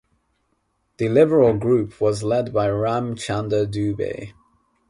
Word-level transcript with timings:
The 0.97 1.09
Liberal 1.09 1.53
Group 1.59 2.01
was 2.01 2.23
led 2.23 2.51
by 2.51 2.67
Ram 2.71 3.13
Chander 3.13 3.67
Dubey. 3.71 4.33